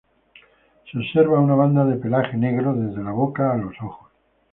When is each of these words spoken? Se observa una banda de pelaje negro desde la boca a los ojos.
Se 0.91 0.97
observa 0.97 1.39
una 1.39 1.53
banda 1.53 1.85
de 1.85 1.95
pelaje 1.95 2.35
negro 2.35 2.73
desde 2.73 3.03
la 3.03 3.11
boca 3.11 3.53
a 3.53 3.57
los 3.57 3.75
ojos. 3.83 4.09